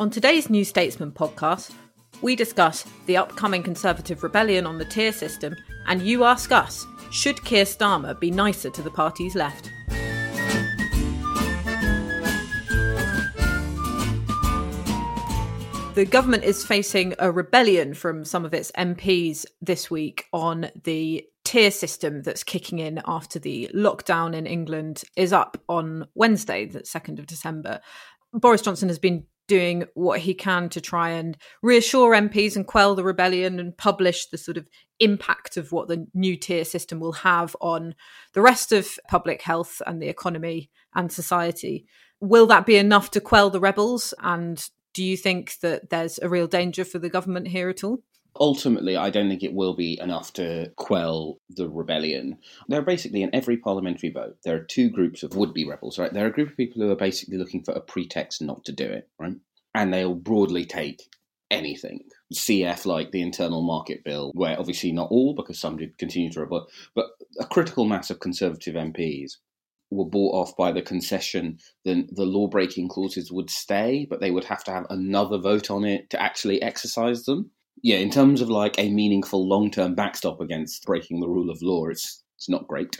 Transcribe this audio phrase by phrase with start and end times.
[0.00, 1.72] On today's New Statesman podcast,
[2.22, 5.54] we discuss the upcoming Conservative rebellion on the tier system,
[5.88, 9.70] and you ask us should Keir Starmer be nicer to the party's left?
[15.94, 21.26] The government is facing a rebellion from some of its MPs this week on the
[21.44, 26.80] tier system that's kicking in after the lockdown in England is up on Wednesday, the
[26.80, 27.80] 2nd of December.
[28.32, 32.94] Boris Johnson has been doing what he can to try and reassure MPs and quell
[32.94, 34.68] the rebellion and publish the sort of
[35.00, 37.96] impact of what the new tier system will have on
[38.32, 41.84] the rest of public health and the economy and society.
[42.20, 44.14] Will that be enough to quell the rebels?
[44.22, 48.04] And do you think that there's a real danger for the government here at all?
[48.38, 52.38] Ultimately, I don't think it will be enough to quell the rebellion.
[52.68, 55.98] There are basically, in every parliamentary vote, there are two groups of would be rebels,
[55.98, 56.12] right?
[56.12, 58.72] There are a group of people who are basically looking for a pretext not to
[58.72, 59.34] do it, right?
[59.74, 61.02] And they'll broadly take
[61.50, 62.04] anything.
[62.32, 66.40] CF, like the internal market bill, where obviously not all, because some did continue to
[66.40, 67.06] rebut, but
[67.40, 69.32] a critical mass of Conservative MPs
[69.90, 74.30] were bought off by the concession then the law breaking clauses would stay, but they
[74.30, 77.50] would have to have another vote on it to actually exercise them
[77.82, 81.62] yeah, in terms of like a meaningful long term backstop against breaking the rule of
[81.62, 82.98] law, it's it's not great.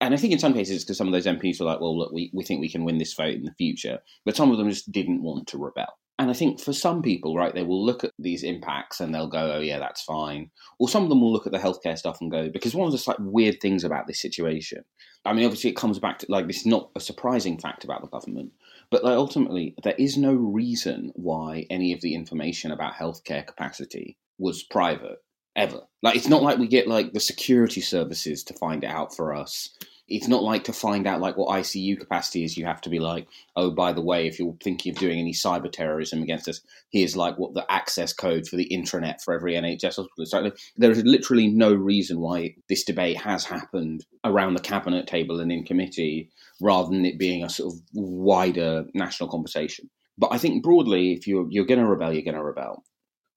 [0.00, 2.12] And I think in some cases because some of those MPs were like, well, look,
[2.12, 3.98] we, we think we can win this vote in the future.
[4.24, 5.98] But some of them just didn't want to rebel.
[6.20, 9.28] And I think for some people, right, they will look at these impacts and they'll
[9.28, 10.50] go, oh, yeah, that's fine.
[10.80, 12.92] Or some of them will look at the healthcare stuff and go, because one of
[12.92, 14.84] the like weird things about this situation,
[15.24, 18.00] I mean, obviously it comes back to like this is not a surprising fact about
[18.00, 18.50] the government,
[18.90, 24.16] but like, ultimately, there is no reason why any of the information about healthcare capacity
[24.38, 25.18] was private
[25.54, 25.82] ever.
[26.02, 29.34] Like, it's not like we get like the security services to find it out for
[29.34, 29.68] us.
[30.08, 32.56] It's not like to find out like what ICU capacity is.
[32.56, 35.32] You have to be like, oh, by the way, if you're thinking of doing any
[35.32, 36.60] cyber terrorism against us,
[36.90, 40.26] here's like what the access code for the intranet for every NHS hospital.
[40.26, 45.40] So there is literally no reason why this debate has happened around the cabinet table
[45.40, 46.30] and in committee
[46.60, 49.90] rather than it being a sort of wider national conversation.
[50.16, 52.82] But I think broadly, if you're you're going to rebel, you're going to rebel.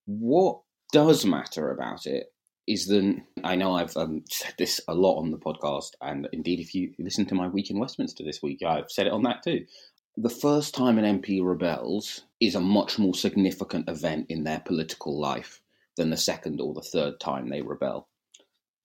[0.06, 0.62] What
[0.92, 2.31] does matter about it
[2.68, 6.60] is that I know I've um, said this a lot on the podcast, and indeed,
[6.60, 9.44] if you listen to my week in Westminster this week, I've said it on that
[9.44, 9.66] too.
[10.18, 15.20] The first time an MP rebels is a much more significant event in their political
[15.20, 15.62] life
[15.96, 18.08] than the second or the third time they rebel.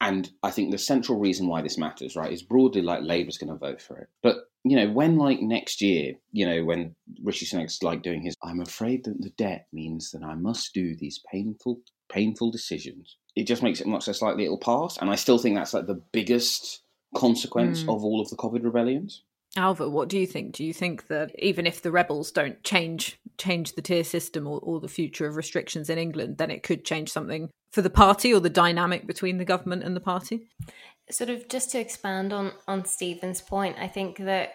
[0.01, 3.53] And I think the central reason why this matters, right, is broadly like Labour's going
[3.53, 4.09] to vote for it.
[4.23, 8.37] But, you know, when like next year, you know, when Rishi Sunak's like doing his,
[8.43, 13.17] I'm afraid that the debt means that I must do these painful, painful decisions.
[13.37, 14.97] It just makes it much less likely it'll pass.
[14.97, 16.81] And I still think that's like the biggest
[17.15, 17.95] consequence mm.
[17.95, 19.23] of all of the COVID rebellions.
[19.57, 20.53] Ailbhe, what do you think?
[20.53, 24.61] Do you think that even if the rebels don't change change the tier system or,
[24.61, 28.33] or the future of restrictions in England, then it could change something for the party
[28.33, 30.49] or the dynamic between the government and the party?
[31.11, 34.55] Sort of just to expand on on Stephen's point, I think that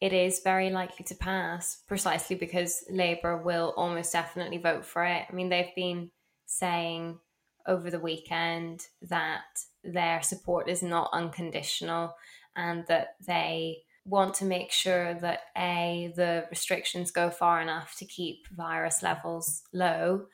[0.00, 5.26] it is very likely to pass precisely because Labour will almost definitely vote for it.
[5.28, 6.10] I mean, they've been
[6.46, 7.18] saying
[7.66, 9.42] over the weekend that
[9.84, 12.14] their support is not unconditional
[12.56, 18.06] and that they want to make sure that a the restrictions go far enough to
[18.06, 20.26] keep virus levels low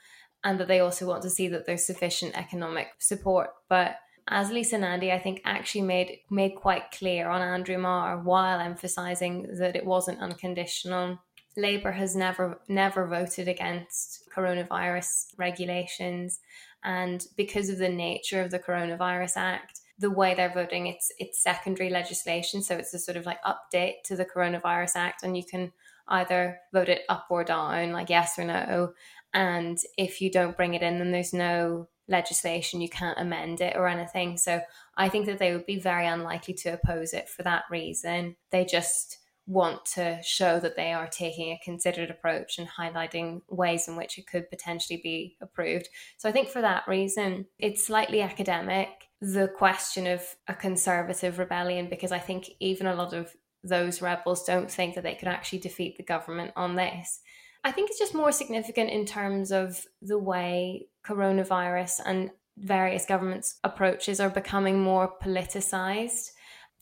[0.45, 3.97] and that they also want to see that there's sufficient economic support but
[4.29, 9.57] as Lisa Nandy, I think actually made made quite clear on Andrew Marr while emphasising
[9.59, 11.19] that it wasn't unconditional.
[11.57, 16.41] Labour has never never voted against coronavirus regulations,
[16.85, 21.41] and because of the nature of the Coronavirus Act, the way they're voting it's it's
[21.41, 25.45] secondary legislation so it's a sort of like update to the coronavirus act and you
[25.45, 25.73] can
[26.09, 28.93] either vote it up or down like yes or no
[29.35, 33.77] And if you don't bring it in, then there's no legislation, you can't amend it
[33.77, 34.39] or anything.
[34.39, 34.61] So
[34.97, 38.37] I think that they would be very unlikely to oppose it for that reason.
[38.51, 43.89] They just want to show that they are taking a considered approach and highlighting ways
[43.89, 45.89] in which it could potentially be approved.
[46.17, 48.89] So I think for that reason, it's slightly academic,
[49.21, 53.33] the question of a conservative rebellion, because I think even a lot of
[53.63, 57.21] those rebels don't think that they could actually defeat the government on this.
[57.65, 63.59] I think it's just more significant in terms of the way coronavirus and various governments'
[63.65, 66.31] approaches are becoming more politicized.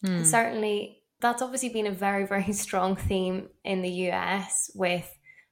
[0.05, 0.26] Mm.
[0.26, 5.10] Certainly, that's obviously been a very very strong theme in the US with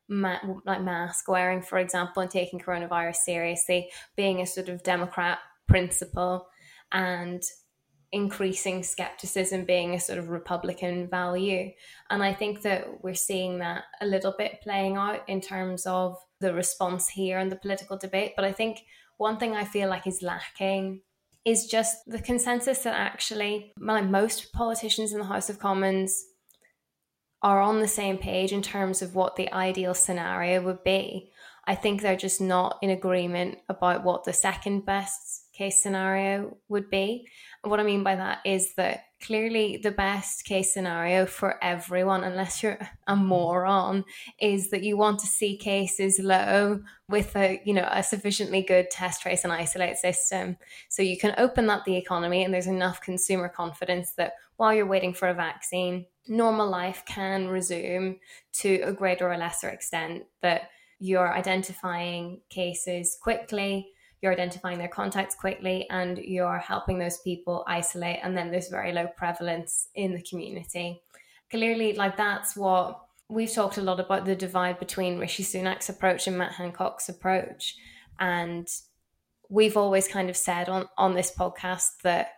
[0.09, 5.39] ma- like mask wearing for example and taking coronavirus seriously being a sort of democrat
[5.69, 6.49] principle
[6.93, 7.43] and
[8.13, 11.71] increasing skepticism being a sort of republican value.
[12.11, 16.17] And i think that we're seeing that a little bit playing out in terms of
[16.41, 18.33] the response here and the political debate.
[18.35, 18.81] But i think
[19.17, 21.03] one thing i feel like is lacking
[21.45, 26.23] is just the consensus that actually most politicians in the House of Commons
[27.43, 31.31] are on the same page in terms of what the ideal scenario would be.
[31.67, 36.91] I think they're just not in agreement about what the second best case scenario would
[36.91, 37.27] be.
[37.63, 42.25] And what I mean by that is that clearly the best case scenario for everyone,
[42.25, 43.25] unless you're a mm.
[43.25, 44.05] moron,
[44.41, 48.91] is that you want to see cases low with a you know a sufficiently good
[48.91, 50.57] test trace and isolate system.
[50.89, 54.87] So you can open up the economy and there's enough consumer confidence that while you're
[54.87, 58.19] waiting for a vaccine, normal life can resume
[58.53, 65.35] to a greater or lesser extent that you're identifying cases quickly you're identifying their contacts
[65.35, 70.23] quickly and you're helping those people isolate and then there's very low prevalence in the
[70.23, 71.03] community.
[71.51, 76.27] Clearly like that's what we've talked a lot about the divide between rishi sunak's approach
[76.27, 77.77] and matt hancock's approach.
[78.19, 78.69] And
[79.49, 82.33] we've always kind of said on on this podcast that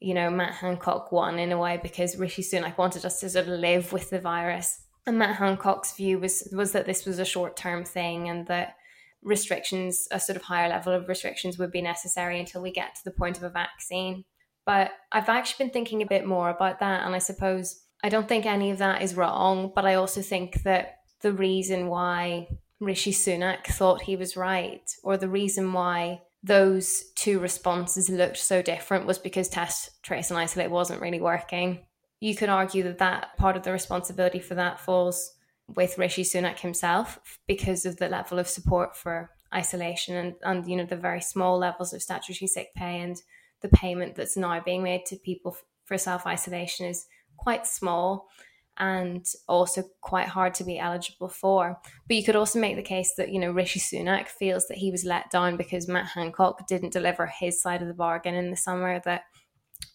[0.00, 3.46] you know matt hancock won in a way because rishi sunak wanted us to sort
[3.46, 4.82] of live with the virus.
[5.06, 8.74] And matt hancock's view was was that this was a short term thing and that
[9.22, 13.04] restrictions, a sort of higher level of restrictions would be necessary until we get to
[13.04, 14.24] the point of a vaccine.
[14.66, 17.04] But I've actually been thinking a bit more about that.
[17.04, 19.72] And I suppose I don't think any of that is wrong.
[19.74, 25.16] But I also think that the reason why Rishi Sunak thought he was right, or
[25.16, 30.70] the reason why those two responses looked so different, was because test, trace, and isolate
[30.70, 31.84] wasn't really working.
[32.20, 35.34] You could argue that that part of the responsibility for that falls
[35.74, 40.76] with Rishi Sunak himself because of the level of support for isolation and, and you
[40.76, 43.20] know the very small levels of statutory sick pay and
[43.62, 47.06] the payment that's now being made to people for self isolation is
[47.36, 48.28] quite small
[48.78, 51.78] and also quite hard to be eligible for.
[52.06, 54.90] But you could also make the case that, you know, Rishi Sunak feels that he
[54.90, 58.56] was let down because Matt Hancock didn't deliver his side of the bargain in the
[58.56, 59.24] summer, that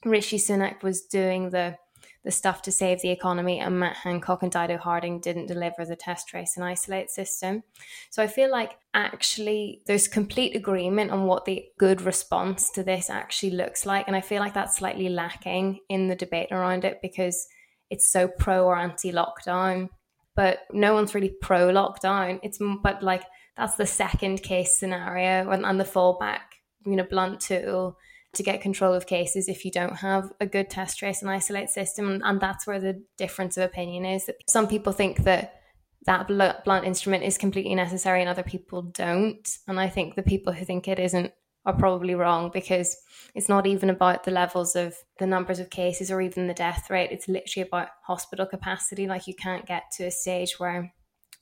[0.03, 1.77] Rishi Sunak was doing the
[2.25, 5.95] the stuff to save the economy, and Matt Hancock and Dido Harding didn't deliver the
[5.95, 7.61] test, trace, and isolate system.
[8.09, 13.11] So I feel like actually there's complete agreement on what the good response to this
[13.11, 14.07] actually looks like.
[14.07, 17.47] And I feel like that's slightly lacking in the debate around it because
[17.91, 19.89] it's so pro or anti lockdown.
[20.35, 22.39] But no one's really pro lockdown.
[22.41, 23.23] It's but like
[23.55, 27.97] that's the second case scenario and, and the fallback, you know, blunt tool
[28.35, 31.69] to get control of cases if you don't have a good test, trace, and isolate
[31.69, 32.21] system.
[32.23, 34.29] And that's where the difference of opinion is.
[34.47, 35.61] Some people think that
[36.05, 39.57] that blunt instrument is completely necessary and other people don't.
[39.67, 41.31] And I think the people who think it isn't
[41.65, 42.95] are probably wrong because
[43.33, 46.89] it's not even about the levels of the numbers of cases or even the death
[46.91, 47.09] rate.
[47.11, 49.07] It's literally about hospital capacity.
[49.07, 50.93] Like you can't get to a stage where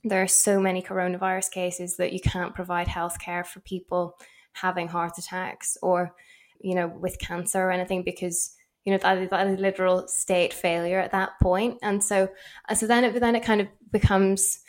[0.06, 4.16] there are so many coronavirus cases that you can't provide healthcare for people
[4.54, 6.14] having heart attacks or
[6.64, 8.56] you know, with cancer or anything because
[8.86, 11.78] you know that is, that is literal state failure at that point.
[11.82, 12.30] And so
[12.70, 14.60] uh, so then it then it kind of becomes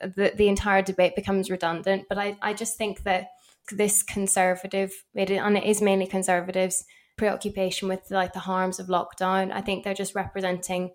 [0.00, 2.06] the, the entire debate becomes redundant.
[2.08, 3.28] But I, I just think that
[3.70, 6.84] this conservative and it is mainly conservatives
[7.16, 10.90] preoccupation with like the harms of lockdown i think they're just representing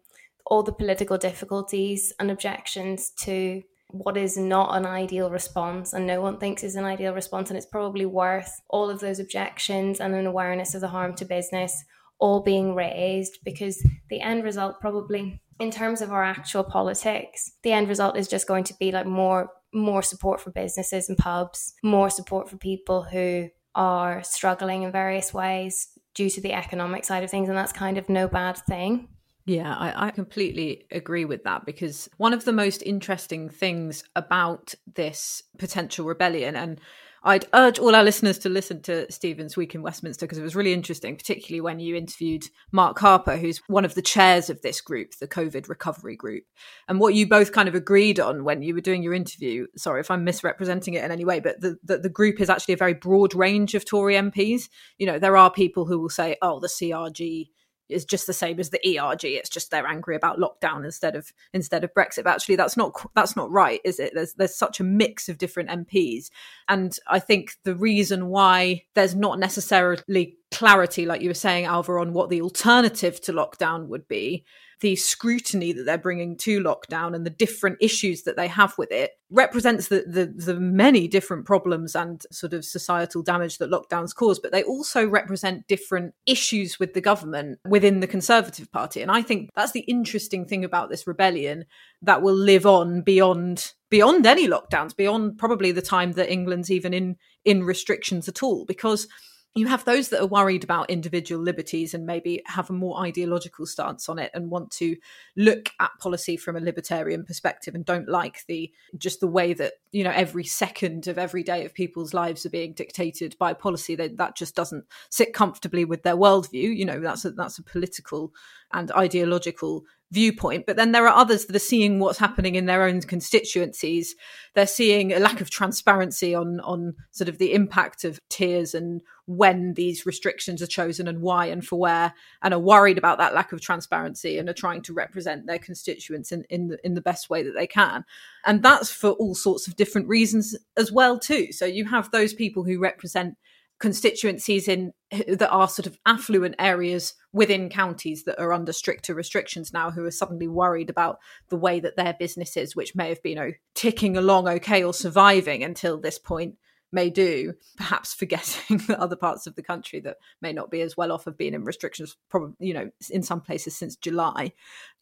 [0.46, 6.22] all the political difficulties and objections to what is not an ideal response and no
[6.22, 10.13] one thinks is an ideal response and it's probably worth all of those objections and
[10.13, 11.84] an awareness of the harm to business
[12.19, 17.72] all being raised because the end result probably in terms of our actual politics the
[17.72, 21.74] end result is just going to be like more more support for businesses and pubs
[21.84, 27.24] more support for people who are struggling in various ways due to the economic side
[27.24, 29.08] of things and that's kind of no bad thing
[29.50, 34.75] Yeah, I, I, completely agree with that because one of the most interesting things about
[34.94, 36.79] this potential rebellion, and
[37.24, 40.56] I'd urge all our listeners to listen to Stephen's Week in Westminster because it was
[40.56, 44.82] really interesting, particularly when you interviewed Mark Harper, who's one of the chairs of this
[44.82, 46.44] group, the COVID recovery group.
[46.88, 50.01] And what you both kind of agreed on when you were doing your interview, sorry
[50.01, 52.77] if I'm misrepresenting it in any way, but the, the, the group is actually a
[52.77, 54.70] very broad range of Tory MPs.
[55.00, 57.48] You know, there are people who will say, oh, the CRG
[57.89, 59.25] is just the same as the ERG.
[59.25, 62.24] It's just they're angry about lockdown instead of instead of Brexit.
[62.24, 64.13] But actually, that's not that's not right, is it?
[64.13, 66.29] There's there's such a mix of different MPs,
[66.67, 72.01] and I think the reason why there's not necessarily clarity, like you were saying, Ailbhe,
[72.01, 74.46] on what the alternative to lockdown would be
[74.82, 78.92] the scrutiny that they're bringing to lockdown and the different issues that they have with
[78.92, 84.16] it represents the, the, the many different problems and sort of societal damage that lockdowns
[84.16, 89.02] cause, but they also represent different issues with the government within the Conservative Party.
[89.02, 91.66] And I think that's the interesting thing about this rebellion
[92.02, 96.94] that will live on beyond beyond any lockdowns, beyond probably the time that England's even
[96.94, 99.08] in in restrictions at all, because
[99.56, 103.65] you have those that are worried about individual liberties and maybe have a more ideological
[103.65, 104.96] stance on it and want to
[105.36, 109.74] look at policy from a libertarian perspective and don't like the just the way that
[109.91, 113.96] you know every second of every day of people's lives are being dictated by policy
[113.96, 116.75] that that just doesn't sit comfortably with their worldview.
[116.75, 118.32] You know that's a that's a political
[118.72, 120.66] and ideological viewpoint.
[120.66, 124.16] But then there are others that are seeing what's happening in their own constituencies.
[124.56, 129.01] They're seeing a lack of transparency on on sort of the impact of tiers and
[129.28, 133.36] when these restrictions are chosen and why and for where, and are worried about that
[133.36, 137.01] lack of transparency and are trying to represent their constituents in in the, in the
[137.01, 138.04] best way that they can.
[138.46, 141.51] And that's for all sorts of different reasons as well too.
[141.51, 143.38] So you have those people who represent
[143.80, 144.94] constituencies in
[145.28, 150.06] that are sort of affluent areas within counties that are under stricter restrictions now who
[150.06, 151.18] are suddenly worried about
[151.50, 154.94] the way that their businesses which may have been you know, ticking along okay or
[154.94, 156.56] surviving until this point
[156.92, 160.98] may do perhaps forgetting that other parts of the country that may not be as
[160.98, 164.52] well off have been in restrictions probably you know in some places since july.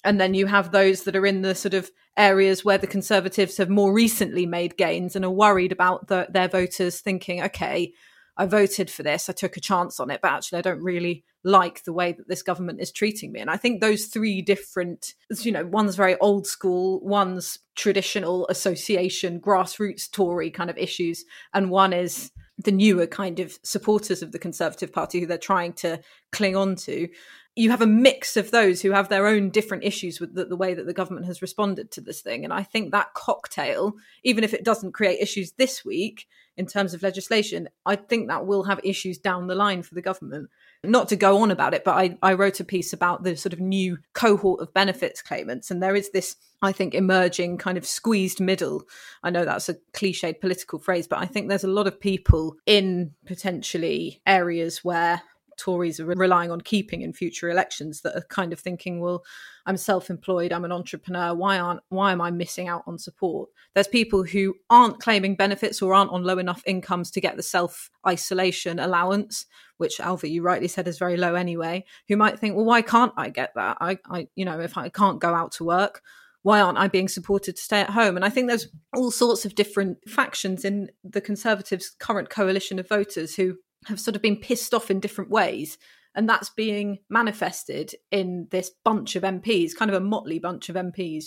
[0.04, 3.58] And then you have those that are in the sort of areas where the conservatives
[3.58, 7.94] have more recently made gains and are worried about the, their voters thinking okay
[8.38, 11.24] I voted for this, I took a chance on it, but actually I don't really
[11.44, 13.40] like the way that this government is treating me.
[13.40, 19.40] And I think those three different, you know, one's very old school, one's traditional association,
[19.40, 24.40] grassroots Tory kind of issues, and one is the newer kind of supporters of the
[24.40, 26.00] Conservative Party who they're trying to
[26.32, 27.08] cling on to.
[27.56, 30.56] You have a mix of those who have their own different issues with the, the,
[30.56, 32.44] way that the government has responded to this thing.
[32.44, 36.28] And I think that cocktail, even if it doesn't create issues this week,
[36.58, 40.02] in terms of legislation, I think that will have issues down the line for the
[40.02, 40.50] government.
[40.84, 43.54] Not to go on about it, but I, I wrote a piece about the sort
[43.54, 45.72] of new cohort of benefits claimants.
[45.72, 48.84] And there is this, I think, emerging kind of squeezed middle.
[49.24, 52.56] I know that's a cliched political phrase, but I think there's a lot of people
[52.66, 55.22] in potentially areas where
[55.58, 59.24] Tories are relying on keeping in future elections that are kind of thinking, well,
[59.66, 61.34] I'm self-employed, I'm an entrepreneur.
[61.34, 63.50] Why aren't why am I missing out on support?
[63.74, 67.44] There's people who aren't claiming benefits or aren't on low enough incomes to get the
[67.44, 69.46] self-isolation allowance,
[69.78, 73.14] which Ailbhe, you rightly said is very low anyway, who might think, well, why can't
[73.18, 73.78] I get that?
[73.82, 76.02] I, I you know, if I can't go out to work,
[76.44, 78.16] why aren't I being supported to stay at home?
[78.16, 82.88] And I think there's all sorts of different factions in the Conservatives' current coalition of
[82.88, 85.78] voters who have sort of been pissed off in different ways
[86.18, 90.76] and that's being manifested in this bunch of MPs, kind of a motley bunch of
[90.76, 91.26] MPs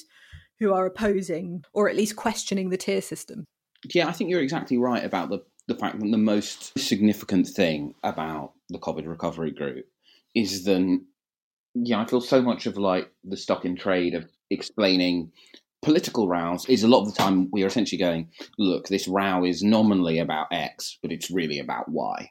[0.58, 3.44] who are opposing or at least questioning the tier system.
[3.94, 7.94] Yeah, I think you're exactly right about the, the fact that the most significant thing
[8.02, 9.86] about the COVID recovery group
[10.34, 11.00] is that,
[11.74, 15.30] yeah, I feel so much of like the stock in trade of explaining
[15.82, 19.44] political rows is a lot of the time we are essentially going, look, this row
[19.44, 22.28] is nominally about X, but it's really about Y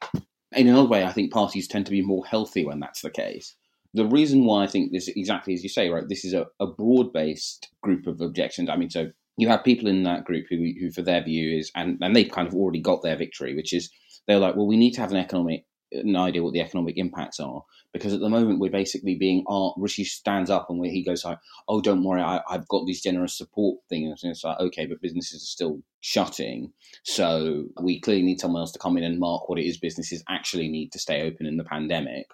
[0.55, 3.55] in another way, I think parties tend to be more healthy when that's the case.
[3.93, 6.67] The reason why I think this, exactly as you say, right, this is a, a
[6.67, 8.69] broad based group of objections.
[8.69, 11.71] I mean, so you have people in that group who, who for their view is,
[11.75, 13.89] and, and they've kind of already got their victory, which is
[14.27, 17.39] they're like, well, we need to have an economic, an idea what the economic impacts
[17.39, 21.03] are, because at the moment we're basically being, uh, Rishi stands up and where he
[21.03, 24.23] goes like, oh, don't worry, I, have got these generous support things.
[24.23, 26.73] And it's like, okay, but businesses are still shutting.
[27.03, 30.23] So we clearly need someone else to come in and mark what it is businesses
[30.29, 32.27] actually need to stay open in the pandemic.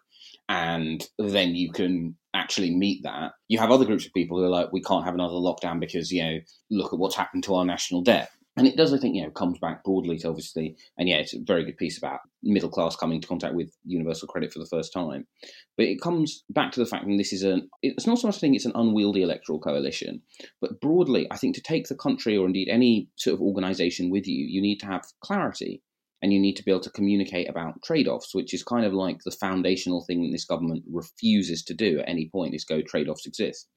[0.48, 3.32] And then you can actually meet that.
[3.48, 6.12] You have other groups of people who are like, we can't have another lockdown because,
[6.12, 8.30] you know, look at what's happened to our national debt.
[8.58, 11.34] And it does, I think, you know, comes back broadly to obviously, and yeah, it's
[11.34, 14.66] a very good piece about middle class coming into contact with universal credit for the
[14.66, 15.28] first time.
[15.76, 18.38] But it comes back to the fact that this is an, it's not so much
[18.38, 20.22] a thing, it's an unwieldy electoral coalition.
[20.62, 24.26] But broadly, I think to take the country or indeed any sort of organization with
[24.26, 25.82] you, you need to have clarity
[26.22, 29.20] and you need to be able to communicate about trade-offs which is kind of like
[29.24, 33.26] the foundational thing that this government refuses to do at any point is go trade-offs
[33.26, 33.68] exist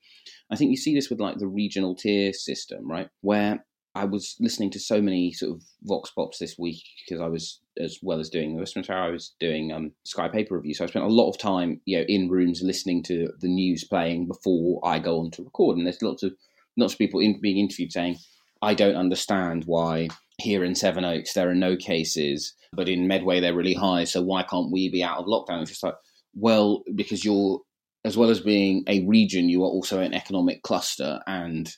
[0.51, 3.65] i think you see this with like the regional tier system right where
[3.99, 7.61] I was listening to so many sort of vox pops this week because I was,
[7.81, 10.75] as well as doing the Westminster, I was doing um, Sky Paper Review.
[10.75, 13.83] So I spent a lot of time, you know, in rooms listening to the news
[13.83, 15.77] playing before I go on to record.
[15.77, 16.33] And there's lots of
[16.77, 18.19] lots of people in, being interviewed saying,
[18.63, 20.09] "I don't understand why
[20.41, 24.05] here in Sevenoaks there are no cases, but in Medway they're really high.
[24.05, 25.97] So why can't we be out of lockdown?" It's just like,
[26.35, 27.63] well, because you're
[28.05, 31.69] as well as being a region, you are also an economic cluster and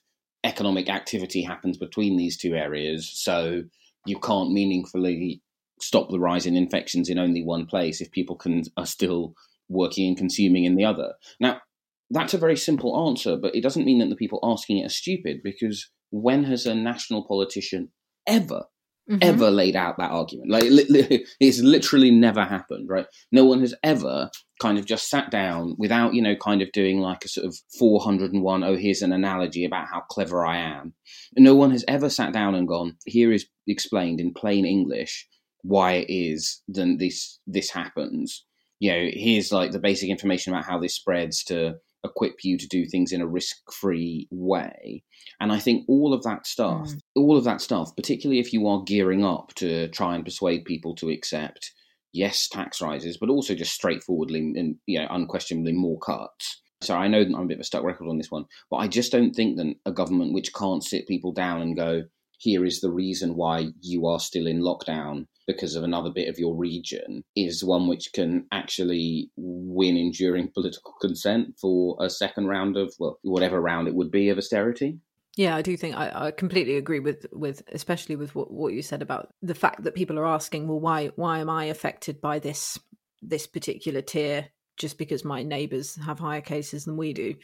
[0.45, 3.11] economic activity happens between these two areas.
[3.13, 3.63] So
[4.07, 5.43] you can't meaningfully
[5.81, 9.35] stop the rise in infections in only one place if people can are still
[9.69, 11.15] working and consuming in the other.
[11.39, 11.61] Now,
[12.11, 14.91] that's a very simple answer, but it doesn't mean that the people asking it are
[14.91, 17.91] stupid because when has a national politician
[18.27, 18.65] ever
[19.11, 19.19] mm-hmm.
[19.23, 20.51] ever laid out that argument.
[20.51, 23.07] Like li- li- it's literally never happened, right?
[23.33, 27.01] No one has ever kind of just sat down without, you know, kind of doing
[27.01, 30.95] like a sort of 401, oh, here's an analogy about how clever I am.
[31.37, 35.27] No one has ever sat down and gone, here is explained in plain English
[35.63, 38.45] why it is then this this happens.
[38.79, 42.67] You know, here's like the basic information about how this spreads to equip you to
[42.67, 45.03] do things in a risk-free way.
[45.41, 47.01] And I think all of that stuff, mm.
[47.17, 50.95] all of that stuff, particularly if you are gearing up to try and persuade people
[50.97, 51.73] to accept
[52.13, 56.61] yes tax rises, but also just straightforwardly and you know unquestionably more cuts.
[56.83, 58.79] So I know that I'm a bit of a stuck record on this one, but
[58.79, 62.05] I just don't think that a government which can't sit people down and go,
[62.41, 66.39] here is the reason why you are still in lockdown because of another bit of
[66.39, 72.77] your region is one which can actually win enduring political consent for a second round
[72.77, 74.99] of well whatever round it would be of austerity
[75.37, 78.83] yeah, I do think I, I, completely agree with with especially with what, what you
[78.83, 82.41] said about the fact that people are asking, well, why why am I affected by
[82.41, 82.79] this
[83.23, 87.37] this particular tier just because my neighbours have higher cases than we do?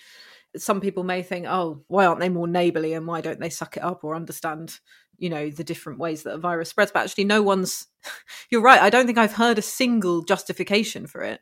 [0.59, 3.77] Some people may think, oh, why aren't they more neighbourly and why don't they suck
[3.77, 4.79] it up or understand,
[5.19, 6.93] you know, the different ways that a virus spreads?
[6.93, 7.87] But actually, no one's.
[8.51, 8.81] You're right.
[8.81, 11.41] I don't think I've heard a single justification for it.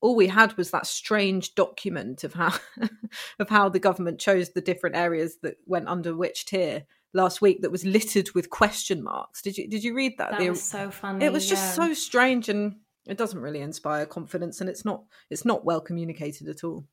[0.00, 2.54] All we had was that strange document of how
[3.38, 7.62] of how the government chose the different areas that went under which tier last week
[7.62, 9.40] that was littered with question marks.
[9.40, 10.32] Did you did you read that?
[10.32, 11.24] That the, was so funny.
[11.24, 15.44] It was just so strange and it doesn't really inspire confidence and it's not it's
[15.44, 16.84] not well communicated at all.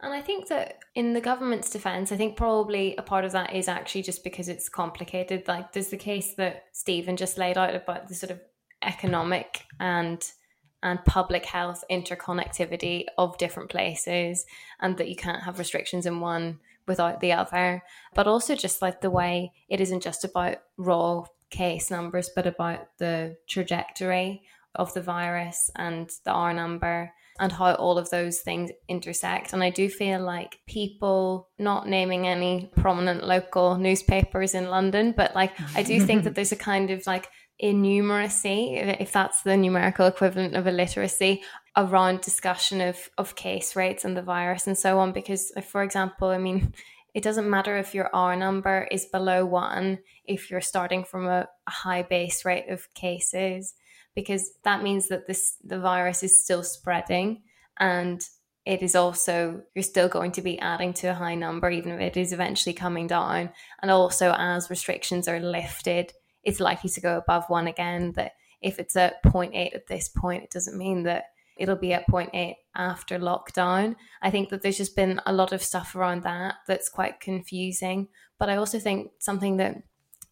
[0.00, 3.54] And I think that in the government's defense, I think probably a part of that
[3.54, 5.48] is actually just because it's complicated.
[5.48, 8.40] Like there's the case that Stephen just laid out about the sort of
[8.82, 10.24] economic and
[10.80, 14.46] and public health interconnectivity of different places
[14.80, 17.82] and that you can't have restrictions in one without the other.
[18.14, 22.96] But also just like the way it isn't just about raw case numbers, but about
[22.98, 24.42] the trajectory
[24.76, 29.52] of the virus and the R number and how all of those things intersect.
[29.52, 35.34] And I do feel like people, not naming any prominent local newspapers in London, but
[35.34, 37.28] like I do think that there's a kind of like
[37.62, 41.42] innumeracy, if that's the numerical equivalent of illiteracy,
[41.76, 45.12] around discussion of, of case rates and the virus and so on.
[45.12, 46.72] Because, for example, I mean,
[47.14, 51.48] it doesn't matter if your R number is below one if you're starting from a,
[51.66, 53.74] a high base rate of cases
[54.18, 57.40] because that means that this the virus is still spreading
[57.78, 58.20] and
[58.66, 62.00] it is also you're still going to be adding to a high number even if
[62.00, 63.50] it is eventually coming down.
[63.80, 68.80] And also as restrictions are lifted it's likely to go above one again that if
[68.80, 71.26] it's at 0.8 at this point it doesn't mean that
[71.56, 73.94] it'll be at 0.8 after lockdown.
[74.20, 78.08] I think that there's just been a lot of stuff around that that's quite confusing.
[78.36, 79.76] But i also think something that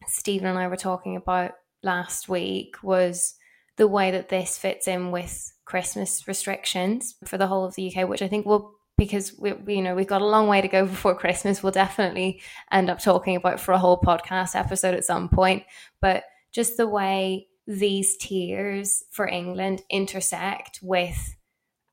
[0.08, 3.36] stephen and i were talking about last week was
[3.76, 8.08] the way that this fits in with Christmas restrictions for the whole of the UK,
[8.08, 10.86] which I think will because we, you know we've got a long way to go
[10.86, 11.62] before Christmas.
[11.62, 15.64] We'll definitely end up talking about for a whole podcast episode at some point.
[16.00, 21.36] But just the way these tiers for England intersect with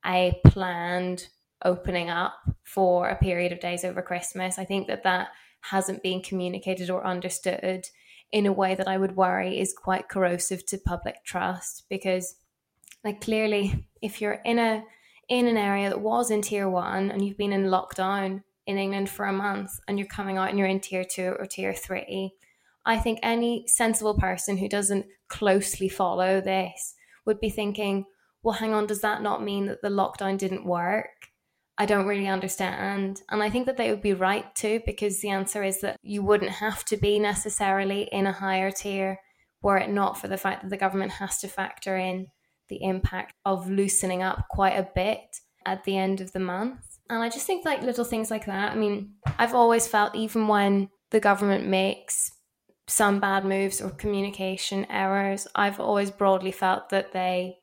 [0.05, 1.27] a planned
[1.65, 5.29] opening up for a period of days over Christmas, I think that that
[5.61, 7.87] hasn't been communicated or understood
[8.33, 12.35] in a way that I would worry is quite corrosive to public trust because
[13.05, 14.83] like clearly if you're in a
[15.29, 19.09] in an area that was in tier 1 and you've been in lockdown in England
[19.09, 22.33] for a month and you're coming out and you're in tier 2 or tier 3
[22.85, 28.05] I think any sensible person who doesn't closely follow this would be thinking,
[28.41, 31.29] well, hang on, does that not mean that the lockdown didn't work?
[31.77, 33.21] I don't really understand.
[33.29, 36.21] And I think that they would be right too, because the answer is that you
[36.21, 39.19] wouldn't have to be necessarily in a higher tier
[39.61, 42.27] were it not for the fact that the government has to factor in
[42.69, 46.99] the impact of loosening up quite a bit at the end of the month.
[47.09, 48.73] And I just think like little things like that.
[48.73, 52.31] I mean, I've always felt even when the government makes
[52.87, 57.57] some bad moves or communication errors, I've always broadly felt that they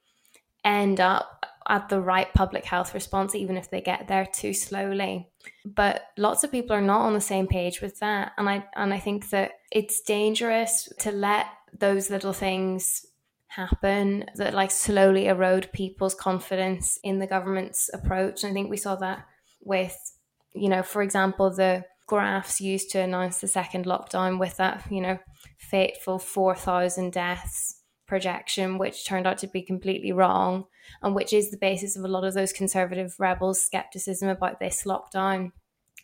[0.64, 1.39] end up
[1.70, 5.28] at the right public health response, even if they get there too slowly.
[5.64, 8.33] But lots of people are not on the same page with that.
[8.37, 13.06] And I and I think that it's dangerous to let those little things
[13.46, 18.42] happen that like slowly erode people's confidence in the government's approach.
[18.42, 19.24] And I think we saw that
[19.61, 19.96] with,
[20.52, 25.00] you know, for example, the graphs used to announce the second lockdown with that, you
[25.00, 25.18] know,
[25.59, 30.64] fateful 4,000 deaths projection, which turned out to be completely wrong,
[31.02, 34.84] and which is the basis of a lot of those conservative rebels' skepticism about this
[34.84, 35.52] lockdown.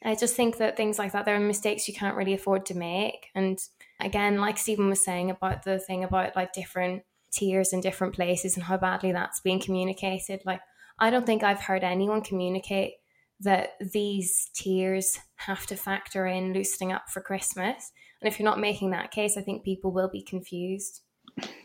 [0.04, 2.76] I just think that things like that, there are mistakes you can't really afford to
[2.76, 3.28] make.
[3.34, 3.58] And
[4.00, 8.56] again, like Stephen was saying about the thing about like different tiers in different places
[8.56, 10.60] and how badly that's being communicated, like
[10.98, 12.94] I don't think I've heard anyone communicate
[13.40, 17.92] that these tiers have to factor in loosening up for Christmas.
[18.20, 21.02] And if you're not making that case, I think people will be confused.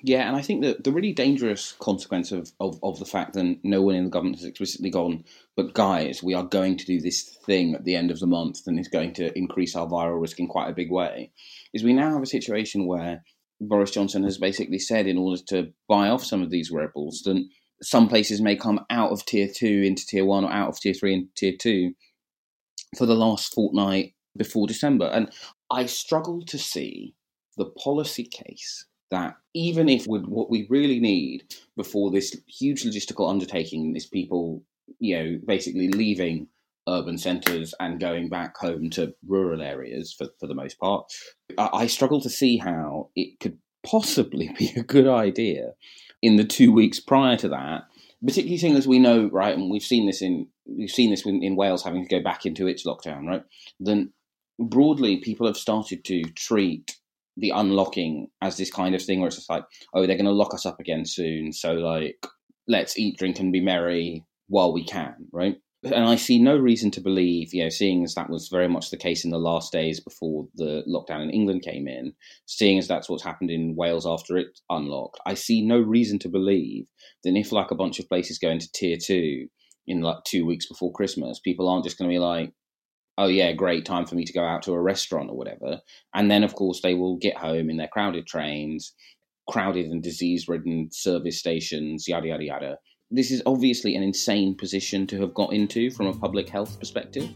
[0.03, 3.59] Yeah, and I think that the really dangerous consequence of, of, of the fact that
[3.63, 5.23] no one in the government has explicitly gone,
[5.55, 8.67] but guys, we are going to do this thing at the end of the month
[8.67, 11.31] and it's going to increase our viral risk in quite a big way,
[11.73, 13.23] is we now have a situation where
[13.61, 17.41] Boris Johnson has basically said in order to buy off some of these rebels, that
[17.81, 20.93] some places may come out of tier two into tier one or out of tier
[20.93, 21.93] three into tier two
[22.97, 25.05] for the last fortnight before December.
[25.05, 25.31] And
[25.69, 27.15] I struggle to see
[27.55, 31.43] the policy case that even if what we really need
[31.75, 34.63] before this huge logistical undertaking is people,
[34.99, 36.47] you know, basically leaving
[36.87, 41.11] urban centres and going back home to rural areas for, for the most part,
[41.57, 45.73] I, I struggle to see how it could possibly be a good idea
[46.21, 47.83] in the two weeks prior to that,
[48.25, 51.43] particularly seeing as we know, right, and we've seen this in we've seen this in,
[51.43, 53.43] in Wales having to go back into its lockdown, right?
[53.79, 54.13] Then
[54.59, 56.97] broadly, people have started to treat
[57.37, 59.63] the unlocking as this kind of thing where it's just like,
[59.93, 62.25] oh, they're going to lock us up again soon, so like,
[62.67, 65.57] let's eat, drink, and be merry while we can, right?
[65.83, 68.91] and I see no reason to believe, you know, seeing as that was very much
[68.91, 72.13] the case in the last days before the lockdown in England came in,
[72.45, 76.29] seeing as that's what's happened in Wales after it unlocked, I see no reason to
[76.29, 76.85] believe
[77.23, 79.47] that if like a bunch of places go into tier two
[79.87, 82.53] in like two weeks before Christmas, people aren't just going to be like,
[83.21, 85.79] oh yeah, great time for me to go out to a restaurant or whatever.
[86.13, 88.93] And then of course they will get home in their crowded trains,
[89.49, 92.77] crowded and disease ridden service stations, yada yada yada
[93.13, 97.29] this is obviously an insane position to have got into from a public health perspective.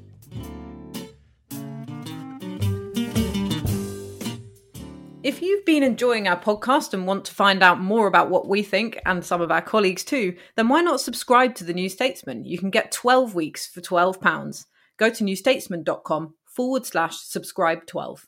[5.21, 8.63] If you've been enjoying our podcast and want to find out more about what we
[8.63, 12.45] think and some of our colleagues too, then why not subscribe to The New Statesman?
[12.45, 14.65] You can get 12 weeks for £12.
[14.97, 18.27] Go to newstatesman.com forward slash subscribe 12.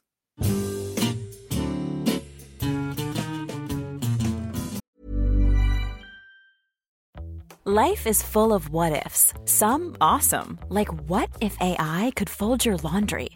[7.69, 12.77] Life is full of what ifs, some awesome, like what if AI could fold your
[12.77, 13.29] laundry?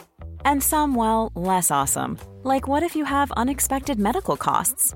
[0.46, 4.96] And some, well, less awesome, like what if you have unexpected medical costs?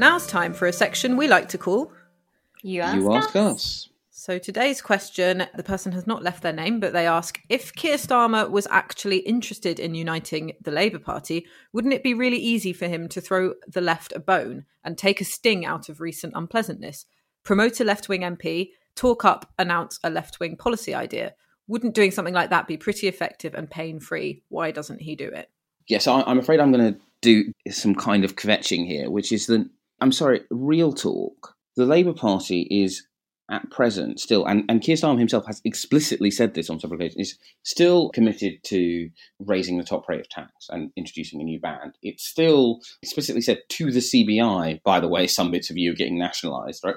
[0.00, 1.92] And now it's time for a section we like to call
[2.62, 3.36] You Ask, you ask us.
[3.36, 3.88] us.
[4.08, 7.98] So today's question, the person has not left their name, but they ask if Keir
[7.98, 12.88] Starmer was actually interested in uniting the Labour Party, wouldn't it be really easy for
[12.88, 17.04] him to throw the left a bone and take a sting out of recent unpleasantness?
[17.42, 21.34] Promote a left wing MP, talk up, announce a left wing policy idea.
[21.66, 24.44] Wouldn't doing something like that be pretty effective and pain free?
[24.48, 25.50] Why doesn't he do it?
[25.88, 29.46] Yes, I, I'm afraid I'm going to do some kind of kvetching here, which is
[29.48, 29.68] that
[30.00, 31.54] I'm sorry, real talk.
[31.76, 33.06] the Labour Party is
[33.50, 37.30] at present still, and, and Keir Starmer himself has explicitly said this on several occasions,
[37.30, 39.10] is still committed to
[39.40, 41.94] raising the top rate of tax and introducing a new band.
[42.02, 45.96] It's still explicitly said to the CBI, by the way, some bits of you are
[45.96, 46.94] getting nationalised, right?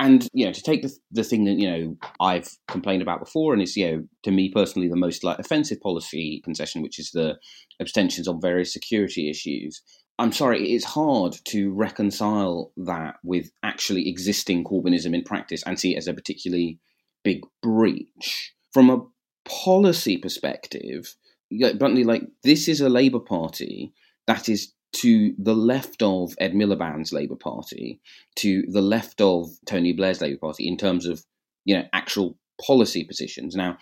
[0.00, 3.52] And you know, to take the, the thing that you know I've complained about before,
[3.52, 7.10] and it's you know to me personally the most like offensive policy concession, which is
[7.10, 7.36] the
[7.80, 9.82] abstentions on various security issues.
[10.20, 15.94] I'm sorry, it's hard to reconcile that with actually existing Corbynism in practice and see
[15.94, 16.78] it as a particularly
[17.24, 18.52] big breach.
[18.70, 19.02] From a
[19.48, 21.16] policy perspective,
[21.50, 23.94] bluntly, like this is a Labour Party
[24.26, 27.98] that is to the left of Ed Miliband's Labour Party,
[28.36, 31.24] to the left of Tony Blair's Labour Party in terms of
[31.64, 33.56] you know actual policy positions.
[33.56, 33.78] Now,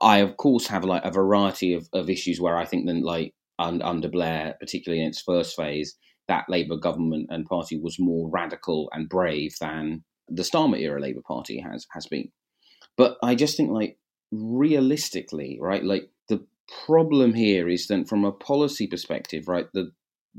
[0.00, 3.34] I of course have like a variety of, of issues where I think that like
[3.58, 5.96] under Blair, particularly in its first phase,
[6.28, 11.22] that Labour government and party was more radical and brave than the Starmer era Labour
[11.26, 12.30] Party has has been.
[12.96, 13.98] But I just think, like
[14.32, 16.44] realistically, right, like the
[16.84, 19.92] problem here is that from a policy perspective, right, the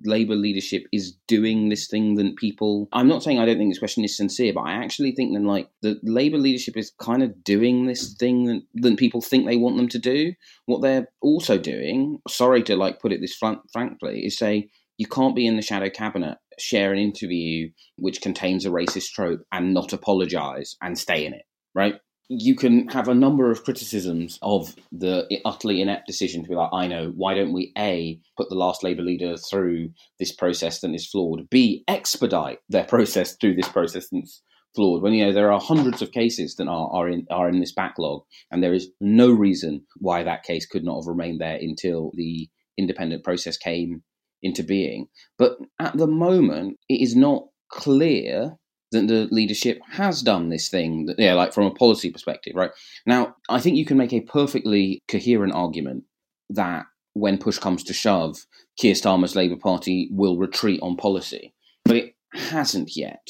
[0.06, 2.88] Labour leadership is doing this thing that people.
[2.94, 5.44] I'm not saying I don't think this question is sincere, but I actually think that
[5.44, 9.58] like the Labour leadership is kind of doing this thing that, that people think they
[9.58, 10.34] want them to do.
[10.66, 15.36] What they're also doing, sorry to like put it this frankly, is say you can't
[15.36, 19.94] be in the shadow cabinet, share an interview which contains a racist trope, and not
[19.94, 21.44] apologise and stay in it,
[21.76, 21.96] right?
[22.30, 26.70] You can have a number of criticisms of the utterly inept decision to be like,
[26.74, 30.94] I know, why don't we A, put the last Labour leader through this process that
[30.94, 34.42] is flawed, B, expedite their process through this process that's
[34.76, 37.60] flawed, when you know there are hundreds of cases that are, are in are in
[37.60, 41.58] this backlog, and there is no reason why that case could not have remained there
[41.60, 44.04] until the independent process came
[44.44, 45.08] into being.
[45.38, 48.58] But at the moment, it is not clear
[48.92, 52.72] that the leadership has done this thing, yeah, like from a policy perspective, right?
[53.06, 56.06] Now, I think you can make a perfectly coherent argument
[56.50, 58.38] that when push comes to shove,
[58.80, 63.28] Keir Starmer's Labour Party will retreat on policy, but it hasn't yet.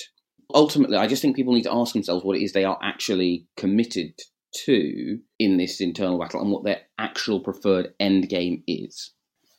[0.54, 3.48] Ultimately, I just think people need to ask themselves what it is they are actually
[3.58, 4.14] committed
[4.66, 9.12] to in this internal battle and what their actual preferred end game is.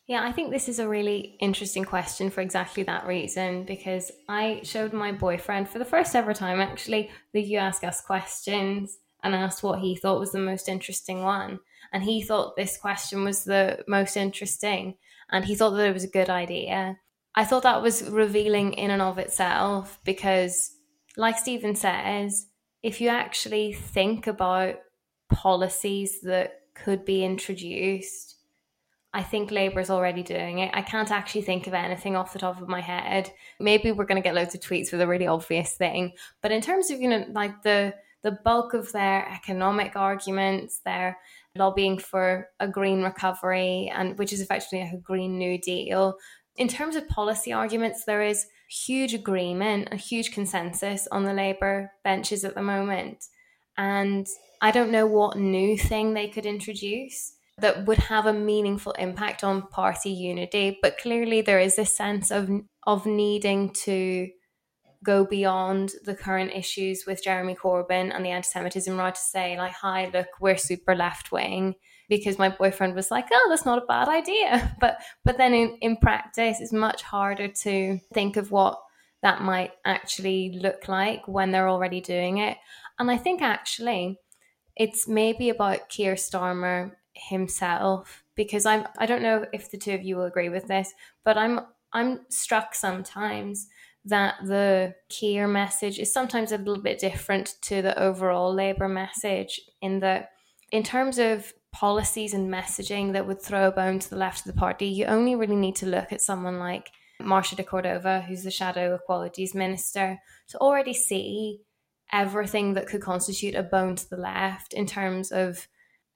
[0.09, 4.63] Yeah, I think this is a really interesting question for exactly that reason because I
[4.65, 9.35] showed my boyfriend for the first ever time actually the You Ask Us questions and
[9.35, 11.61] asked what he thought was the most interesting one.
[11.93, 14.95] And he thought this question was the most interesting
[15.31, 16.97] and he thought that it was a good idea.
[17.35, 20.75] I thought that was revealing in and of itself because,
[21.19, 22.47] like Stephen says,
[22.83, 24.77] if you actually think about
[25.29, 28.38] policies that could be introduced
[29.19, 30.71] I think Labour is already doing it.
[30.73, 33.33] I can't actually think of anything off the top of my head.
[33.59, 36.13] Maybe we're going to get loads of tweets with a really obvious thing.
[36.41, 41.19] But in terms of, you know, like the the bulk of their economic arguments, their
[41.57, 46.15] lobbying for a green recovery and which is effectively a green new deal.
[46.55, 51.91] In terms of policy arguments, there is huge agreement, a huge consensus on the Labour
[52.05, 53.25] benches at the moment.
[53.77, 54.29] And
[54.61, 59.43] I don't know what new thing they could introduce that would have a meaningful impact
[59.43, 60.79] on party unity.
[60.81, 62.51] But clearly, there is a sense of
[62.87, 64.29] of needing to
[65.05, 69.73] go beyond the current issues with Jeremy Corbyn and the anti-Semitism right to say like,
[69.73, 71.75] "Hi, look, we're super left wing."
[72.09, 75.77] Because my boyfriend was like, "Oh, that's not a bad idea," but but then in,
[75.81, 78.79] in practice, it's much harder to think of what
[79.23, 82.57] that might actually look like when they're already doing it.
[83.01, 84.19] And I think actually,
[84.77, 86.93] it's maybe about Keir Starmer
[87.29, 90.93] himself because I'm I don't know if the two of you will agree with this,
[91.25, 91.61] but I'm
[91.93, 93.69] I'm struck sometimes
[94.05, 99.61] that the Keir message is sometimes a little bit different to the overall Labour message
[99.83, 100.31] in that
[100.71, 104.53] in terms of policies and messaging that would throw a bone to the left of
[104.53, 108.45] the party, you only really need to look at someone like Marsha de Cordova, who's
[108.45, 111.61] the Shadow Equalities Minister, to already see
[112.13, 115.69] everything that could constitute a bone to the left in terms of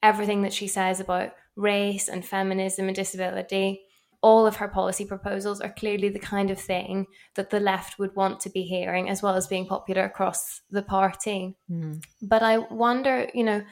[0.02, 3.82] everything that she says about race and feminism and disability,
[4.22, 8.14] all of her policy proposals are clearly the kind of thing that the left would
[8.14, 11.56] want to be hearing, as well as being popular across the party.
[11.70, 12.02] Mm.
[12.22, 13.62] But I wonder, you know,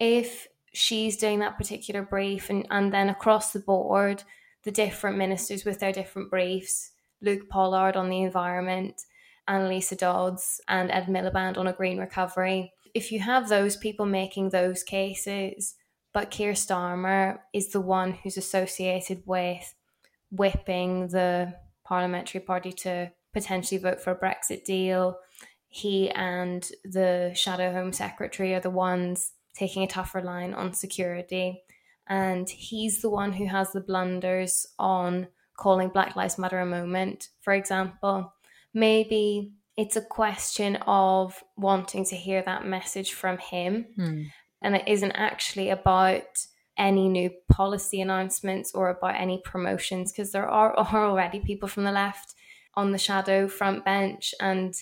[0.00, 4.24] if she's doing that particular brief and, and then across the board,
[4.64, 6.90] the different ministers with their different briefs,
[7.22, 9.00] Luke Pollard on the environment,
[9.48, 14.48] Anneliese Dodds and Ed Miliband on a green recovery, if you have those people making
[14.48, 15.74] those cases,
[16.14, 19.74] but Keir Starmer is the one who's associated with
[20.30, 21.54] whipping the
[21.84, 25.18] parliamentary party to potentially vote for a Brexit deal.
[25.68, 31.62] he and the Shadow Home Secretary are the ones taking a tougher line on security.
[32.08, 35.28] And he's the one who has the blunders on
[35.58, 38.32] calling Black Lives Matter a moment, for example.
[38.72, 43.86] Maybe it's a question of wanting to hear that message from him.
[43.96, 44.22] Hmm.
[44.62, 46.24] And it isn't actually about
[46.78, 51.84] any new policy announcements or about any promotions because there are, are already people from
[51.84, 52.34] the left
[52.74, 54.74] on the shadow front bench and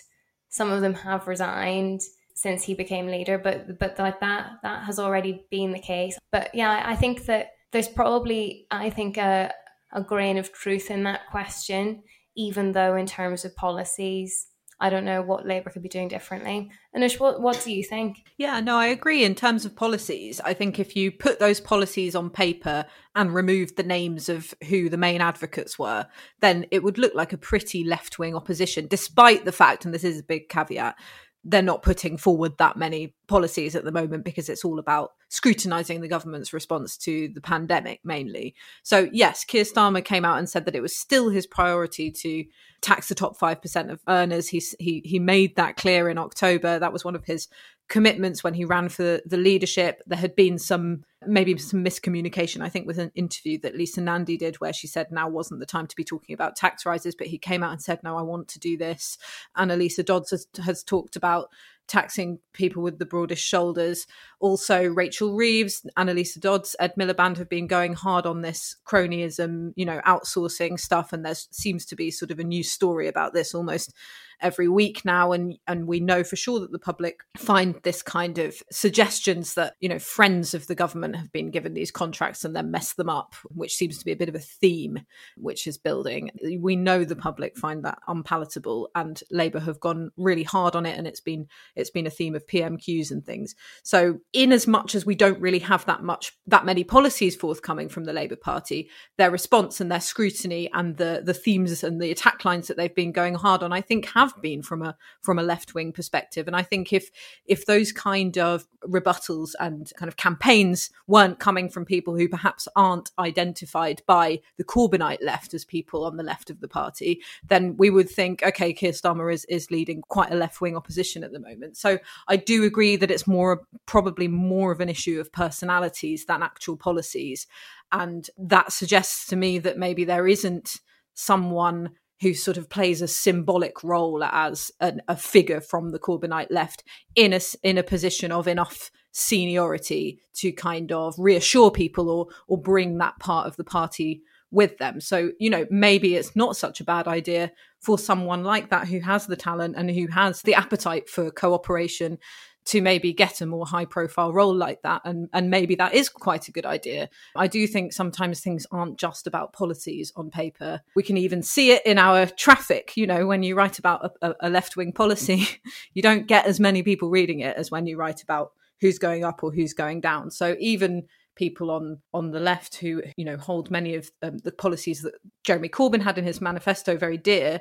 [0.48, 2.00] some of them have resigned
[2.34, 6.52] since he became leader but but like that that has already been the case but
[6.52, 9.52] yeah i think that there's probably i think a,
[9.92, 12.02] a grain of truth in that question
[12.36, 14.48] even though in terms of policies
[14.80, 16.70] I don't know what Labour could be doing differently.
[16.96, 18.24] Anoosh, what, what do you think?
[18.36, 19.24] Yeah, no, I agree.
[19.24, 23.76] In terms of policies, I think if you put those policies on paper and removed
[23.76, 26.06] the names of who the main advocates were,
[26.40, 30.04] then it would look like a pretty left wing opposition, despite the fact, and this
[30.04, 30.96] is a big caveat,
[31.44, 36.00] they're not putting forward that many policies at the moment because it's all about scrutinizing
[36.00, 38.54] the government's response to the pandemic mainly.
[38.82, 42.44] So, yes, Keir Starmer came out and said that it was still his priority to
[42.80, 44.48] tax the top 5% of earners.
[44.48, 46.78] He, he, he made that clear in October.
[46.78, 47.48] That was one of his
[47.88, 50.02] commitments when he ran for the leadership.
[50.06, 54.36] There had been some maybe some miscommunication, I think, with an interview that Lisa Nandy
[54.36, 57.26] did where she said now wasn't the time to be talking about tax rises, but
[57.26, 59.18] he came out and said, No, I want to do this.
[59.56, 61.48] Anneliese Dodds has, has talked about
[61.86, 64.06] taxing people with the broadest shoulders.
[64.40, 69.84] Also, Rachel Reeves, Anneliese Dodds, Ed Miliband have been going hard on this cronyism, you
[69.84, 71.12] know, outsourcing stuff.
[71.12, 73.92] And there seems to be sort of a new story about this almost
[74.40, 78.38] every week now and and we know for sure that the public find this kind
[78.38, 82.54] of suggestions that you know friends of the government have been given these contracts and
[82.54, 85.00] then mess them up which seems to be a bit of a theme
[85.36, 90.42] which is building we know the public find that unpalatable and labor have gone really
[90.42, 94.18] hard on it and it's been it's been a theme of pmqs and things so
[94.32, 98.04] in as much as we don't really have that much that many policies forthcoming from
[98.04, 102.44] the labor party their response and their scrutiny and the the themes and the attack
[102.44, 105.38] lines that they've been going hard on i think have have been from a from
[105.38, 106.46] a left wing perspective.
[106.46, 107.10] And I think if
[107.46, 112.66] if those kind of rebuttals and kind of campaigns weren't coming from people who perhaps
[112.76, 117.76] aren't identified by the Corbynite left as people on the left of the party, then
[117.76, 121.32] we would think, okay, Keir Starmer is is leading quite a left wing opposition at
[121.32, 121.76] the moment.
[121.76, 126.42] So I do agree that it's more probably more of an issue of personalities than
[126.42, 127.46] actual policies.
[127.92, 130.80] And that suggests to me that maybe there isn't
[131.14, 131.90] someone
[132.20, 136.82] who sort of plays a symbolic role as an, a figure from the Corbynite left
[137.14, 142.60] in a in a position of enough seniority to kind of reassure people or or
[142.60, 145.00] bring that part of the party with them.
[145.00, 149.00] So, you know, maybe it's not such a bad idea for someone like that who
[149.00, 152.18] has the talent and who has the appetite for cooperation
[152.66, 155.02] to maybe get a more high profile role like that.
[155.04, 157.08] And and maybe that is quite a good idea.
[157.36, 160.80] I do think sometimes things aren't just about policies on paper.
[160.96, 164.34] We can even see it in our traffic you know when you write about a,
[164.40, 165.46] a left wing policy
[165.94, 169.24] you don't get as many people reading it as when you write about who's going
[169.24, 171.02] up or who's going down so even
[171.36, 175.14] people on on the left who you know hold many of um, the policies that
[175.44, 177.60] Jeremy Corbyn had in his manifesto very dear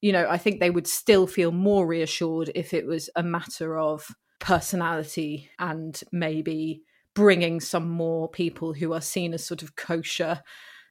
[0.00, 3.78] you know i think they would still feel more reassured if it was a matter
[3.78, 4.08] of
[4.40, 6.82] personality and maybe
[7.14, 10.42] bringing some more people who are seen as sort of kosher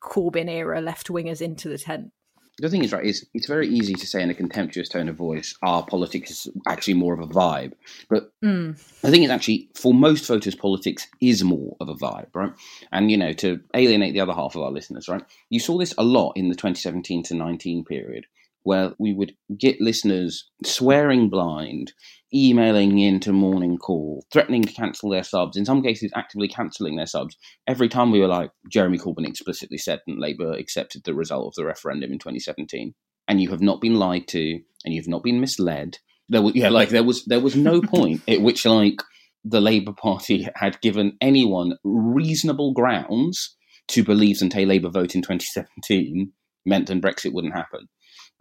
[0.04, 2.12] Corbyn era left wingers into the tent.
[2.60, 5.16] The thing is, right, is it's very easy to say in a contemptuous tone of
[5.16, 7.74] voice, our politics is actually more of a vibe.
[8.10, 8.78] But mm.
[9.02, 12.54] the thing is, actually, for most voters, politics is more of a vibe, right?
[12.92, 15.96] And, you know, to alienate the other half of our listeners, right, you saw this
[15.98, 18.28] a lot in the 2017 to 19 period,
[18.64, 21.94] where we would get listeners swearing blind,
[22.34, 27.06] emailing into morning call, threatening to cancel their subs, in some cases actively cancelling their
[27.06, 27.38] subs.
[27.68, 31.54] Every time we were like, Jeremy Corbyn explicitly said that Labour accepted the result of
[31.56, 32.94] the referendum in 2017.
[33.28, 36.00] And you have not been lied to, and you've not been misled.
[36.28, 39.02] There was, yeah, like there was, there was no point at which like
[39.46, 43.56] the Labour Party had given anyone reasonable grounds
[43.90, 46.32] to believe that a Labour vote in 2017
[46.66, 47.88] meant that Brexit wouldn't happen.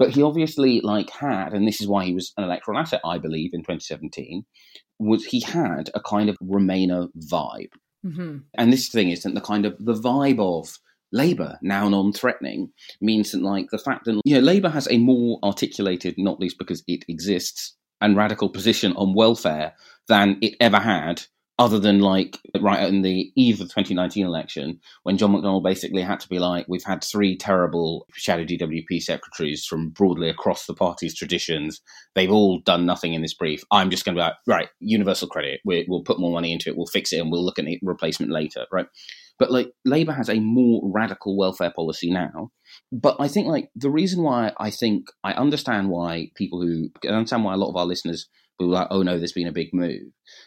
[0.03, 3.19] But he obviously like had, and this is why he was an electoral asset, I
[3.19, 4.45] believe, in 2017,
[4.99, 7.71] was he had a kind of Remainer vibe.
[8.05, 8.39] Mm-hmm.
[8.59, 10.81] And this thing is that the kind of the vibe of
[11.13, 15.39] Labour, now non-threatening, means that like the fact that you know Labour has a more
[15.45, 19.73] articulated, not least because it exists, and radical position on welfare
[20.09, 21.23] than it ever had
[21.63, 26.03] other than like right in the eve of the 2019 election when John McDonnell basically
[26.03, 30.75] had to be like, we've had three terrible shadow DWP secretaries from broadly across the
[30.75, 31.81] party's traditions.
[32.17, 33.63] They've all done nothing in this brief.
[33.71, 35.61] I'm just going to be like, right, universal credit.
[35.65, 36.77] we will put more money into it.
[36.77, 38.87] We'll fix it and we'll look at the replacement later, right?
[39.39, 42.51] But like Labour has a more radical welfare policy now.
[42.91, 47.13] But I think like the reason why I think I understand why people who I
[47.13, 48.29] understand why a lot of our listeners
[48.63, 50.03] who like, oh no, there's been a big move.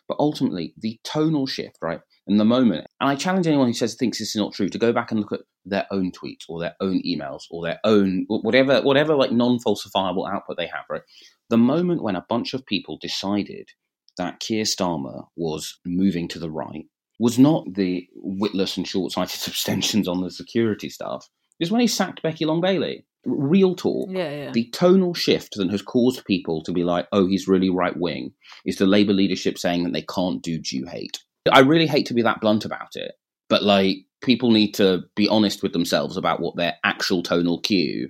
[0.07, 2.01] But ultimately, the tonal shift, right?
[2.28, 4.78] In the moment, and I challenge anyone who says thinks this is not true to
[4.78, 8.26] go back and look at their own tweets or their own emails or their own
[8.28, 11.03] whatever whatever like non-falsifiable output they have, right?
[11.49, 13.70] The moment when a bunch of people decided
[14.18, 16.86] that Keir Starmer was moving to the right
[17.20, 21.28] was not the witless and short-sighted abstentions on the security stuff.
[21.59, 24.51] It was when he sacked Becky Long Bailey real talk, yeah, yeah.
[24.51, 28.32] the tonal shift that has caused people to be like, oh, he's really right wing,
[28.65, 31.19] is the Labour leadership saying that they can't do Jew hate.
[31.51, 33.13] I really hate to be that blunt about it,
[33.49, 38.09] but like people need to be honest with themselves about what their actual tonal cue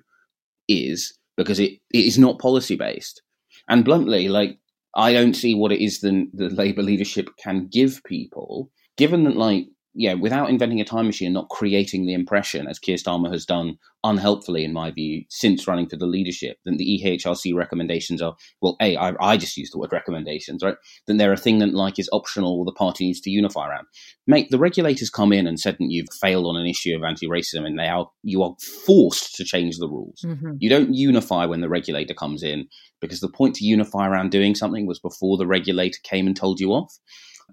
[0.68, 3.22] is because it, it is not policy based.
[3.68, 4.58] And bluntly, like
[4.96, 9.36] I don't see what it is that the Labour leadership can give people, given that
[9.36, 9.68] like
[9.98, 13.78] yeah, without inventing a time machine, not creating the impression, as Keir Starmer has done
[14.04, 18.76] unhelpfully, in my view, since running for the leadership, then the EHRC recommendations are, well,
[18.82, 20.76] A, I, I just use the word recommendations, right?
[21.08, 23.88] Then they're a thing that, like, is optional, or the party needs to unify around.
[24.28, 27.28] Mate, the regulators come in and said that you've failed on an issue of anti
[27.28, 28.54] racism, and they are, you are
[28.86, 30.22] forced to change the rules.
[30.26, 30.58] Mm-hmm.
[30.60, 32.68] You don't unify when the regulator comes in,
[33.00, 36.60] because the point to unify around doing something was before the regulator came and told
[36.60, 36.94] you off.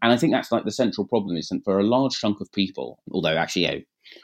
[0.00, 2.50] And I think that's like the central problem is that for a large chunk of
[2.52, 3.76] people, although actually, yeah,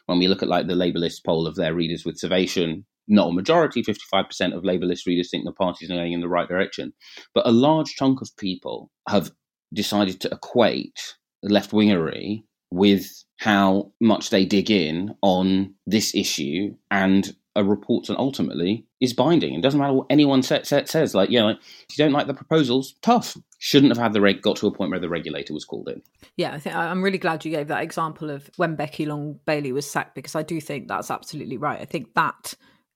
[0.07, 3.29] when we look at like the Labour list poll of their readers with Survation, not
[3.29, 6.93] a majority, 55% of Labour list readers think the party's going in the right direction.
[7.35, 9.31] But a large chunk of people have
[9.73, 13.07] decided to equate left wingery with
[13.39, 19.55] how much they dig in on this issue and a report and ultimately is binding.
[19.55, 21.13] It doesn't matter what anyone set, set, says.
[21.13, 23.37] Like, yeah, like, if you don't like the proposals, tough.
[23.59, 26.01] Shouldn't have had the reg got to a point where the regulator was called in.
[26.37, 29.73] Yeah, I think I'm really glad you gave that example of when Becky Long Bailey
[29.73, 31.81] was sacked because I do think that's absolutely right.
[31.81, 32.55] I think that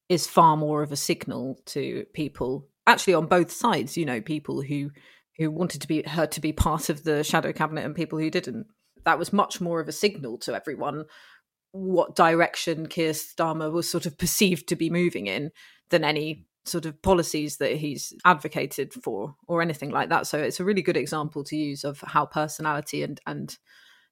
[0.08, 3.96] is far more of a signal to people, actually on both sides.
[3.96, 4.92] You know, people who
[5.36, 8.30] who wanted to be her to be part of the shadow cabinet and people who
[8.30, 8.66] didn't.
[9.04, 11.06] That was much more of a signal to everyone
[11.72, 15.50] what direction Keir Starmer was sort of perceived to be moving in
[15.90, 20.26] than any sort of policies that he's advocated for or anything like that.
[20.26, 23.56] So it's a really good example to use of how personality and and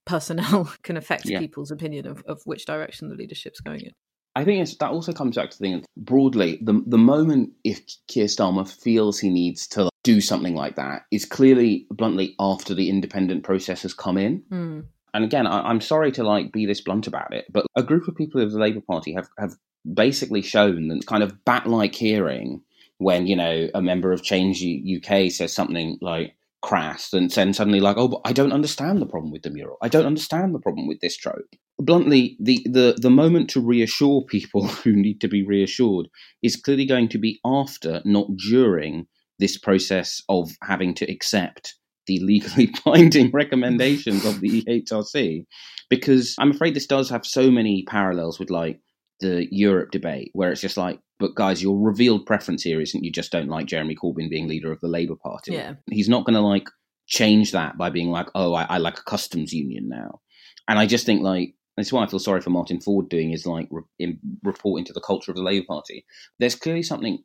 [0.04, 1.38] personnel can affect yeah.
[1.38, 3.92] people's opinion of, of which direction the leadership's going in.
[4.36, 6.58] I think that also comes back to the thing broadly.
[6.62, 11.26] The the moment if Keir Starmer feels he needs to do something like that is
[11.26, 14.42] clearly bluntly after the independent process has come in.
[14.50, 14.84] Mm
[15.14, 18.08] and again, I, am sorry to like be this blunt about it, but a group
[18.08, 19.56] of people of the Labour Party have, have
[19.94, 22.62] basically shown that kind of bat-like hearing
[22.98, 27.80] when you know a member of Change UK says something like crass, and then suddenly
[27.80, 29.78] like, oh, but I don't understand the problem with the mural.
[29.80, 31.56] I don't understand the problem with this trope.
[31.78, 36.08] Bluntly, the the the moment to reassure people who need to be reassured
[36.42, 39.06] is clearly going to be after, not during
[39.38, 41.76] this process of having to accept
[42.10, 45.46] the legally binding recommendations of the EHRC,
[45.88, 48.80] because I'm afraid this does have so many parallels with like
[49.20, 53.12] the Europe debate, where it's just like, but guys, your revealed preference here isn't you
[53.12, 55.52] just don't like Jeremy Corbyn being leader of the Labour Party.
[55.52, 55.74] Yeah.
[55.88, 56.68] He's not going to like
[57.06, 60.20] change that by being like, oh, I, I like a customs union now.
[60.66, 63.46] And I just think like that's why I feel sorry for Martin Forde doing is
[63.46, 66.04] like re- in, report into the culture of the Labour Party.
[66.38, 67.22] There's clearly something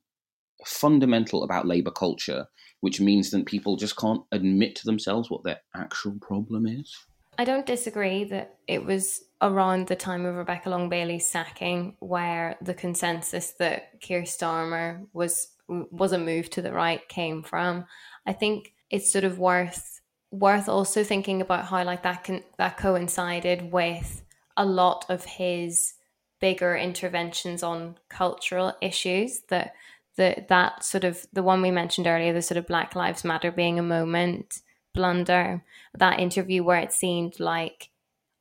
[0.65, 2.45] fundamental about Labour culture
[2.86, 6.95] which means that people just can't admit to themselves what their actual problem is.
[7.36, 12.57] I don't disagree that it was around the time of Rebecca Long Bailey's sacking where
[12.61, 17.86] the consensus that Keir Starmer was was a move to the right came from.
[18.27, 22.77] I think it's sort of worth worth also thinking about how like that can that
[22.77, 24.21] coincided with
[24.55, 25.95] a lot of his
[26.39, 29.73] bigger interventions on cultural issues that
[30.18, 33.51] the that sort of the one we mentioned earlier, the sort of Black Lives Matter
[33.51, 34.61] being a moment
[34.93, 35.63] blunder,
[35.93, 37.89] that interview where it seemed like,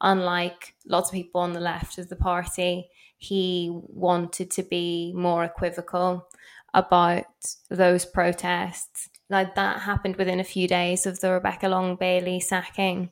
[0.00, 5.44] unlike lots of people on the left of the party, he wanted to be more
[5.44, 6.28] equivocal
[6.72, 7.24] about
[7.70, 9.08] those protests.
[9.30, 13.10] Like that happened within a few days of the Rebecca Long Bailey sacking.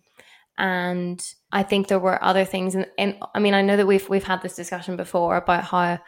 [0.58, 2.86] And I think there were other things and
[3.34, 5.98] I mean I know that we've we've had this discussion before about how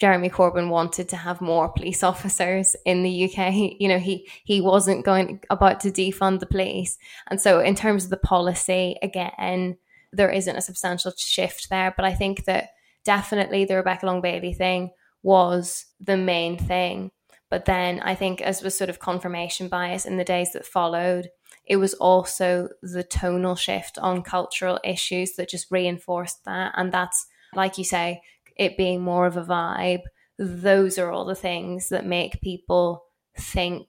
[0.00, 3.54] Jeremy Corbyn wanted to have more police officers in the UK.
[3.78, 6.98] You know, he he wasn't going about to defund the police.
[7.28, 9.76] And so in terms of the policy, again,
[10.12, 11.92] there isn't a substantial shift there.
[11.96, 12.70] But I think that
[13.04, 14.90] definitely the Rebecca Long Bailey thing
[15.22, 17.10] was the main thing.
[17.50, 21.28] But then I think as was sort of confirmation bias in the days that followed,
[21.66, 26.72] it was also the tonal shift on cultural issues that just reinforced that.
[26.76, 28.22] And that's, like you say,
[28.56, 30.02] it being more of a vibe.
[30.38, 33.04] Those are all the things that make people
[33.36, 33.88] think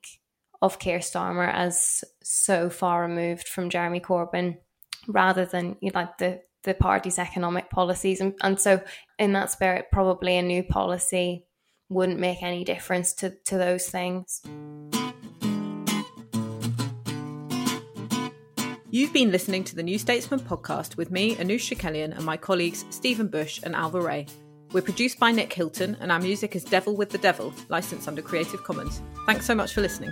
[0.61, 4.57] of Keir Starmer as so far removed from Jeremy Corbyn
[5.07, 8.81] rather than you know, like the the party's economic policies and, and so
[9.19, 11.45] in that spirit probably a new policy
[11.89, 14.41] wouldn't make any difference to, to those things.
[18.89, 22.85] You've been listening to the New Statesman podcast with me, Anoosh Chakelian, and my colleagues
[22.89, 24.25] Stephen Bush and Ailbhe Rea.
[24.71, 28.21] We're produced by Nick Hilton, and our music is Devil with the Devil, licensed under
[28.21, 29.01] Creative Commons.
[29.25, 30.11] Thanks so much for listening.